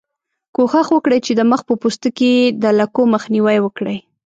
[0.55, 3.97] کوښښ وکړئ چې د مخ په پوستکي کې د لکو مخنیوی وکړئ.